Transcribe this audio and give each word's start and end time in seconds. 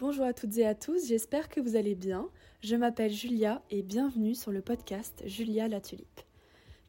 Bonjour 0.00 0.24
à 0.24 0.32
toutes 0.32 0.56
et 0.56 0.66
à 0.66 0.74
tous, 0.74 1.08
j'espère 1.08 1.50
que 1.50 1.60
vous 1.60 1.76
allez 1.76 1.94
bien. 1.94 2.26
Je 2.62 2.74
m'appelle 2.74 3.12
Julia 3.12 3.60
et 3.68 3.82
bienvenue 3.82 4.34
sur 4.34 4.50
le 4.50 4.62
podcast 4.62 5.22
Julia 5.26 5.68
la 5.68 5.82
Tulipe. 5.82 6.22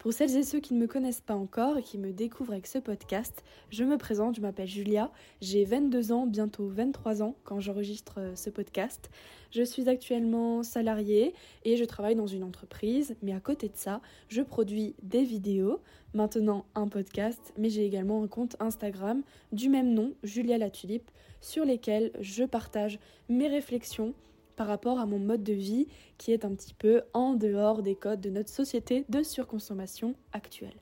Pour 0.00 0.14
celles 0.14 0.34
et 0.34 0.44
ceux 0.44 0.60
qui 0.60 0.72
ne 0.72 0.78
me 0.78 0.86
connaissent 0.86 1.20
pas 1.20 1.34
encore 1.34 1.76
et 1.76 1.82
qui 1.82 1.98
me 1.98 2.10
découvrent 2.10 2.52
avec 2.52 2.66
ce 2.66 2.78
podcast, 2.78 3.44
je 3.68 3.84
me 3.84 3.98
présente, 3.98 4.34
je 4.34 4.40
m'appelle 4.40 4.66
Julia, 4.66 5.12
j'ai 5.42 5.66
22 5.66 6.10
ans, 6.10 6.26
bientôt 6.26 6.68
23 6.68 7.22
ans 7.22 7.36
quand 7.44 7.60
j'enregistre 7.60 8.14
euh, 8.16 8.34
ce 8.34 8.48
podcast. 8.48 9.10
Je 9.50 9.62
suis 9.62 9.90
actuellement 9.90 10.62
salariée 10.62 11.34
et 11.66 11.76
je 11.76 11.84
travaille 11.84 12.14
dans 12.14 12.26
une 12.26 12.44
entreprise, 12.44 13.14
mais 13.20 13.34
à 13.34 13.40
côté 13.40 13.68
de 13.68 13.76
ça, 13.76 14.00
je 14.28 14.40
produis 14.40 14.94
des 15.02 15.22
vidéos, 15.22 15.82
maintenant 16.14 16.64
un 16.74 16.88
podcast, 16.88 17.52
mais 17.58 17.68
j'ai 17.68 17.84
également 17.84 18.22
un 18.22 18.26
compte 18.26 18.56
Instagram 18.58 19.22
du 19.52 19.68
même 19.68 19.92
nom, 19.92 20.14
Julia 20.22 20.56
la 20.56 20.70
Tulipe, 20.70 21.10
sur 21.42 21.66
lesquels 21.66 22.10
je 22.20 22.44
partage 22.44 22.98
mes 23.28 23.48
réflexions 23.48 24.14
par 24.60 24.66
rapport 24.66 24.98
à 24.98 25.06
mon 25.06 25.18
mode 25.18 25.42
de 25.42 25.54
vie 25.54 25.86
qui 26.18 26.32
est 26.32 26.44
un 26.44 26.54
petit 26.54 26.74
peu 26.74 27.00
en 27.14 27.32
dehors 27.32 27.80
des 27.80 27.94
codes 27.94 28.20
de 28.20 28.28
notre 28.28 28.50
société 28.50 29.06
de 29.08 29.22
surconsommation 29.22 30.14
actuelle. 30.34 30.74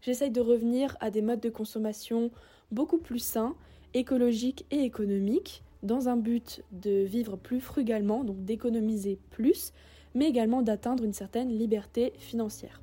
J'essaye 0.00 0.30
de 0.30 0.40
revenir 0.40 0.96
à 1.00 1.10
des 1.10 1.22
modes 1.22 1.40
de 1.40 1.50
consommation 1.50 2.30
beaucoup 2.70 2.98
plus 2.98 3.18
sains, 3.18 3.56
écologiques 3.94 4.64
et 4.70 4.78
économiques, 4.78 5.64
dans 5.82 6.08
un 6.08 6.16
but 6.16 6.62
de 6.70 7.02
vivre 7.02 7.36
plus 7.36 7.58
frugalement, 7.58 8.22
donc 8.22 8.44
d'économiser 8.44 9.18
plus, 9.30 9.72
mais 10.14 10.28
également 10.28 10.62
d'atteindre 10.62 11.02
une 11.02 11.12
certaine 11.12 11.48
liberté 11.48 12.12
financière. 12.18 12.80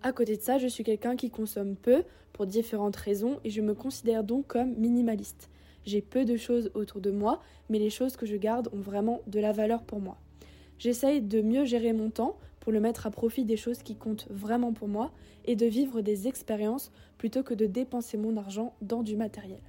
À 0.00 0.12
côté 0.12 0.38
de 0.38 0.42
ça, 0.42 0.56
je 0.56 0.66
suis 0.66 0.82
quelqu'un 0.82 1.14
qui 1.16 1.28
consomme 1.28 1.76
peu 1.76 2.04
pour 2.32 2.46
différentes 2.46 2.96
raisons 2.96 3.38
et 3.44 3.50
je 3.50 3.60
me 3.60 3.74
considère 3.74 4.24
donc 4.24 4.46
comme 4.46 4.72
minimaliste. 4.76 5.50
J'ai 5.84 6.00
peu 6.00 6.24
de 6.24 6.36
choses 6.36 6.70
autour 6.74 7.00
de 7.00 7.10
moi, 7.10 7.40
mais 7.68 7.78
les 7.78 7.90
choses 7.90 8.16
que 8.16 8.26
je 8.26 8.36
garde 8.36 8.68
ont 8.72 8.80
vraiment 8.80 9.22
de 9.26 9.40
la 9.40 9.52
valeur 9.52 9.82
pour 9.82 10.00
moi. 10.00 10.18
J'essaye 10.78 11.20
de 11.20 11.40
mieux 11.40 11.64
gérer 11.64 11.92
mon 11.92 12.10
temps 12.10 12.36
pour 12.60 12.72
le 12.72 12.80
mettre 12.80 13.06
à 13.06 13.10
profit 13.10 13.44
des 13.44 13.56
choses 13.56 13.82
qui 13.82 13.96
comptent 13.96 14.28
vraiment 14.30 14.72
pour 14.72 14.88
moi 14.88 15.10
et 15.46 15.56
de 15.56 15.66
vivre 15.66 16.02
des 16.02 16.28
expériences 16.28 16.92
plutôt 17.18 17.42
que 17.42 17.54
de 17.54 17.66
dépenser 17.66 18.18
mon 18.18 18.36
argent 18.36 18.74
dans 18.82 19.02
du 19.02 19.16
matériel. 19.16 19.60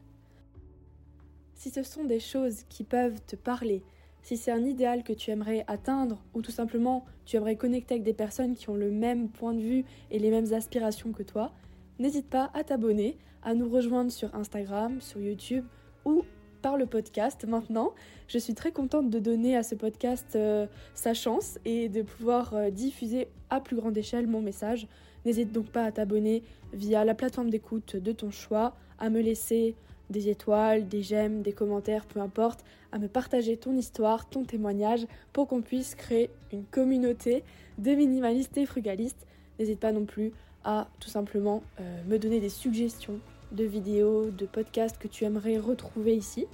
Si 1.55 1.69
ce 1.69 1.83
sont 1.83 2.03
des 2.03 2.19
choses 2.19 2.63
qui 2.69 2.83
peuvent 2.83 3.21
te 3.25 3.35
parler, 3.35 3.83
si 4.23 4.37
c'est 4.37 4.51
un 4.51 4.65
idéal 4.65 5.03
que 5.03 5.13
tu 5.13 5.31
aimerais 5.31 5.63
atteindre 5.67 6.21
ou 6.33 6.41
tout 6.41 6.51
simplement 6.51 7.05
tu 7.25 7.37
aimerais 7.37 7.55
connecter 7.55 7.95
avec 7.95 8.03
des 8.03 8.13
personnes 8.13 8.55
qui 8.55 8.69
ont 8.69 8.75
le 8.75 8.91
même 8.91 9.29
point 9.29 9.53
de 9.53 9.61
vue 9.61 9.85
et 10.11 10.19
les 10.19 10.29
mêmes 10.29 10.53
aspirations 10.53 11.11
que 11.11 11.23
toi, 11.23 11.51
n'hésite 11.99 12.29
pas 12.29 12.51
à 12.53 12.63
t'abonner, 12.63 13.17
à 13.43 13.53
nous 13.53 13.69
rejoindre 13.69 14.11
sur 14.11 14.33
Instagram, 14.35 15.01
sur 15.01 15.21
YouTube 15.21 15.65
ou 16.05 16.23
par 16.61 16.77
le 16.77 16.85
podcast 16.85 17.45
maintenant. 17.45 17.93
Je 18.27 18.37
suis 18.37 18.53
très 18.53 18.71
contente 18.71 19.09
de 19.09 19.19
donner 19.19 19.57
à 19.57 19.63
ce 19.63 19.75
podcast 19.75 20.35
euh, 20.35 20.67
sa 20.93 21.13
chance 21.13 21.57
et 21.65 21.89
de 21.89 22.01
pouvoir 22.01 22.53
euh, 22.53 22.69
diffuser 22.69 23.27
à 23.49 23.59
plus 23.59 23.75
grande 23.75 23.97
échelle 23.97 24.27
mon 24.27 24.41
message. 24.41 24.87
N'hésite 25.25 25.51
donc 25.51 25.67
pas 25.67 25.83
à 25.83 25.91
t'abonner 25.91 26.43
via 26.73 27.03
la 27.03 27.13
plateforme 27.13 27.49
d'écoute 27.49 27.95
de 27.95 28.11
ton 28.11 28.31
choix, 28.31 28.75
à 28.99 29.09
me 29.09 29.21
laisser 29.21 29.75
des 30.09 30.29
étoiles, 30.29 30.87
des 30.87 31.01
j'aime, 31.01 31.41
des 31.41 31.53
commentaires, 31.53 32.05
peu 32.05 32.19
importe, 32.19 32.63
à 32.91 32.99
me 32.99 33.07
partager 33.07 33.57
ton 33.57 33.75
histoire, 33.75 34.29
ton 34.29 34.43
témoignage 34.43 35.07
pour 35.33 35.47
qu'on 35.47 35.61
puisse 35.61 35.95
créer 35.95 36.29
une 36.51 36.65
communauté 36.65 37.43
de 37.77 37.91
minimalistes 37.91 38.57
et 38.57 38.65
frugalistes. 38.65 39.25
N'hésite 39.57 39.79
pas 39.79 39.91
non 39.91 40.05
plus 40.05 40.31
à 40.63 40.89
tout 40.99 41.09
simplement 41.09 41.63
euh, 41.79 42.03
me 42.07 42.17
donner 42.19 42.39
des 42.39 42.49
suggestions 42.49 43.19
de 43.51 43.63
vidéos, 43.63 44.31
de 44.31 44.45
podcasts 44.45 44.97
que 44.97 45.07
tu 45.07 45.25
aimerais 45.25 45.57
retrouver 45.57 46.15
ici. 46.15 46.47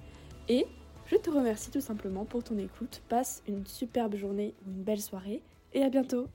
Et 0.49 0.65
je 1.07 1.15
te 1.15 1.29
remercie 1.29 1.71
tout 1.71 1.81
simplement 1.81 2.25
pour 2.25 2.43
ton 2.43 2.57
écoute. 2.57 3.01
Passe 3.09 3.43
une 3.47 3.65
superbe 3.65 4.15
journée 4.15 4.53
ou 4.65 4.71
une 4.71 4.83
belle 4.83 5.01
soirée 5.01 5.41
et 5.73 5.83
à 5.83 5.89
bientôt 5.89 6.27